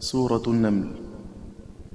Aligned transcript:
سورة 0.00 0.42
النمل. 0.46 1.07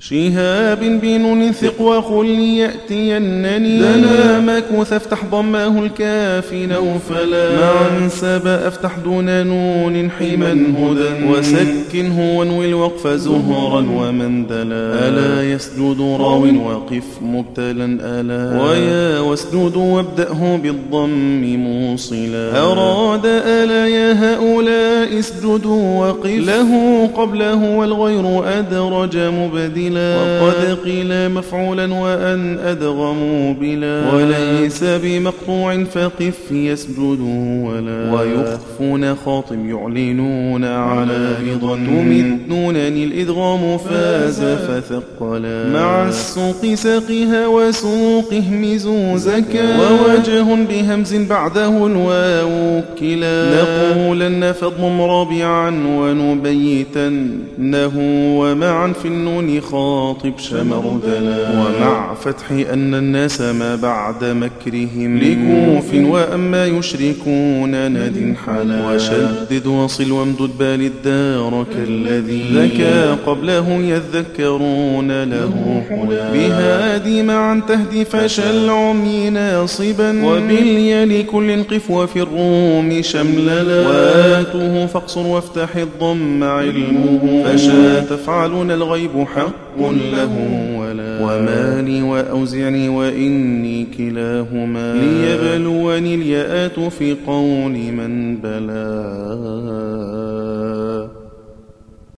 شهاب 0.09 0.79
بن 0.79 1.51
ثق 1.51 1.81
وقل 1.81 2.25
يأتينني 2.39 3.79
دنا 3.79 4.39
مكوث 4.39 4.93
افتح 4.93 5.25
ضماه 5.31 5.79
الكاف 5.79 6.53
نوفلا. 6.53 7.49
معا 7.55 8.07
سبأ 8.07 8.67
افتح 8.67 8.97
دون 8.97 9.47
نون 9.47 10.11
حما 10.11 10.51
هدى. 10.51 11.29
وسكنه 11.29 12.37
وانوي 12.37 12.65
الوقف 12.65 13.07
زهرا 13.07 13.85
ومندلا 13.97 15.07
ألا 15.07 15.51
يسجد 15.53 16.01
راو 16.19 16.47
وقف 16.65 17.03
مبتلا 17.21 17.97
ألا. 18.01 18.61
ويا 18.63 19.19
واسجد 19.19 19.75
وابدأه 19.75 20.59
بالضم 20.63 21.43
موصلا. 21.57 22.61
أراد 22.61 23.25
ألا 23.25 23.87
يا 23.87 24.13
هؤلاء 24.13 25.19
اسجدوا 25.19 26.07
وقف. 26.07 26.25
له 26.25 26.71
قبله 27.17 27.77
والغير 27.77 28.59
أدرج 28.59 29.17
مبدلا. 29.17 29.92
وقد 29.97 30.77
قيل 30.85 31.31
مفعولا 31.31 31.93
وأن 31.93 32.57
أدغموا 32.57 33.53
بلا 33.53 34.13
وليس 34.13 34.83
بمقطوع 34.83 35.83
فقف 35.83 36.51
يسجدوا 36.51 37.69
ولا 37.69 38.13
ويخفون 38.13 39.15
خاطم 39.15 39.69
يعلنون 39.69 40.65
على 40.65 41.35
رضا 41.53 41.75
تمدونني 41.75 43.03
الإدغام 43.03 43.77
فاز 43.77 44.41
فثقلا. 44.41 45.69
مع 45.73 46.07
السوق 46.07 46.73
ساقها 46.73 47.47
وسوقه 47.47 48.43
مزوزكا. 48.51 49.79
ووجه 49.79 50.55
بهمز 50.69 51.15
بعده 51.15 51.85
الواو 51.85 52.81
كلا. 52.99 53.63
نقولن 53.63 54.51
فضم 54.51 55.01
رابعا 55.01 55.69
ونبيتنه 55.87 57.91
ومعا 58.39 58.93
في 58.93 59.07
النون 59.07 59.61
خاطم 59.61 59.82
خاطب 59.83 60.33
شمردلا 60.37 61.49
ومع 61.49 62.13
فتح 62.13 62.51
أن 62.51 62.95
الناس 62.95 63.41
ما 63.41 63.75
بعد 63.75 64.23
مكرهم. 64.23 65.17
لكوف 65.17 65.93
وأما 65.93 66.65
يشركون 66.65 67.87
ند 67.87 68.35
حلا 68.45 68.87
وشدد 68.87 69.67
وصل 69.67 70.11
وامدد 70.11 70.49
بال 70.59 70.81
الدار 70.81 71.65
كالذي 71.73 72.43
ذكى 72.53 73.15
قبله 73.25 73.69
يذكرون 73.69 75.23
له 75.23 75.83
حلا 75.89 76.31
بهادي 76.33 77.23
معا 77.23 77.61
تهدي 77.67 78.05
فشل 78.05 78.69
عمي 78.69 79.29
ناصبا. 79.29 80.25
وباليا 80.25 81.05
لكل 81.05 81.63
قف 81.63 81.91
وفي 81.91 82.21
الروم 82.21 83.01
شمللا 83.01 83.87
وآتوه 83.87 84.85
فاقصر 84.85 85.27
وافتح 85.27 85.75
الضم 85.75 86.43
علمه. 86.43 87.43
فشا 87.45 87.99
تفعلون 87.99 88.71
الغيب 88.71 89.25
حق 89.73 89.91
له 89.91 90.33
ولا 90.77 91.19
ومالي 91.25 92.01
وأوزعني 92.01 92.89
وإني 92.89 93.87
كلاهما 93.97 94.93
ليبلوني 94.93 96.15
الياءات 96.15 96.79
في 96.79 97.15
قول 97.27 97.71
من 97.71 98.37
بلاه 98.37 99.82